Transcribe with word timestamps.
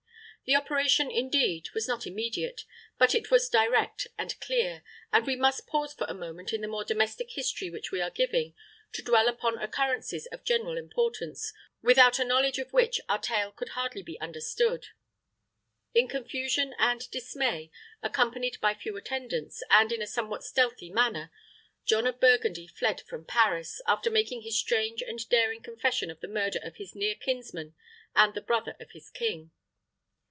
The 0.43 0.55
operation, 0.57 1.09
indeed, 1.09 1.69
was 1.73 1.87
not 1.87 2.05
immediate; 2.05 2.65
but 2.97 3.15
it 3.15 3.31
was 3.31 3.47
direct 3.47 4.07
and 4.17 4.37
clear; 4.41 4.83
and 5.13 5.25
we 5.25 5.37
must 5.37 5.65
pause 5.65 5.93
for 5.93 6.05
a 6.09 6.13
moment 6.13 6.51
in 6.51 6.59
the 6.59 6.67
more 6.67 6.83
domestic 6.83 7.31
history 7.31 7.69
which 7.69 7.93
we 7.93 8.01
are 8.01 8.09
giving, 8.09 8.53
to 8.91 9.01
dwell 9.01 9.29
upon 9.29 9.57
occurrences 9.59 10.25
of 10.25 10.43
general 10.43 10.77
importance, 10.77 11.53
without 11.81 12.19
a 12.19 12.25
knowledge 12.25 12.57
of 12.59 12.73
which 12.73 12.99
our 13.07 13.19
tale 13.19 13.51
could 13.53 13.69
hardly 13.69 14.03
be 14.03 14.19
understood. 14.19 14.87
In 15.93 16.09
confusion 16.09 16.75
and 16.77 17.09
dismay, 17.11 17.71
accompanied 18.03 18.59
by 18.59 18.73
few 18.73 18.97
attendants, 18.97 19.63
and 19.69 19.89
in 19.89 20.01
a 20.01 20.07
somewhat 20.07 20.43
stealthy 20.43 20.89
manner, 20.89 21.31
John 21.85 22.05
of 22.05 22.19
Burgundy 22.19 22.67
fled 22.67 22.99
from 23.01 23.23
Paris, 23.23 23.79
after 23.87 24.09
making 24.09 24.41
his 24.41 24.59
strange 24.59 25.01
and 25.01 25.29
daring 25.29 25.61
confession 25.63 26.11
of 26.11 26.19
the 26.19 26.27
murder 26.27 26.59
of 26.61 26.75
his 26.75 26.93
near 26.93 27.15
kinsman, 27.15 27.73
and 28.17 28.33
the 28.33 28.41
brother 28.41 28.75
of 28.81 28.91
his 28.91 29.09
king. 29.09 29.51